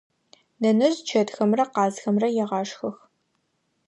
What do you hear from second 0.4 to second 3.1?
Нэнэжъ чэтхэмрэ къазхэмрэ егъашхэх.